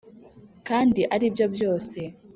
kandi 0.67 1.01
aribyo 1.15 1.45
byose 1.55 1.99